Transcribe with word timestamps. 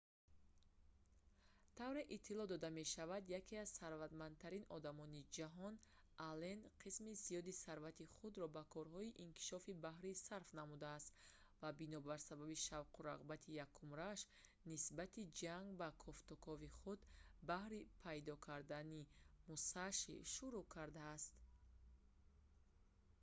тавре 1.77 2.01
иттилоъ 2.15 2.45
дода 2.51 2.69
мешавад 2.79 3.23
яке 3.39 3.55
аз 3.63 3.69
сарватмандтарин 3.79 4.65
одамони 4.77 5.27
ҷаҳон 5.37 5.75
аллен 6.29 6.59
қисми 6.83 7.13
зиёди 7.23 7.53
сарвати 7.63 8.05
худро 8.15 8.45
ба 8.55 8.63
корҳои 8.75 9.15
иктишофии 9.25 9.79
баҳрӣ 9.85 10.11
сарф 10.27 10.47
намудааст 10.59 11.09
ва 11.61 11.69
бинобар 11.81 12.19
сабаби 12.29 12.63
шавқу 12.67 12.99
рағбати 13.11 13.57
якумрияш 13.65 14.19
нисбати 14.71 15.29
ҷанг 15.41 15.67
ба 15.81 15.87
кофтукови 16.03 16.69
худ 16.79 16.99
баҳри 17.49 17.79
пайдо 18.03 18.33
кардани 18.47 19.01
мусаши 19.49 20.15
шурӯъ 20.33 20.63
кардааст 20.75 21.33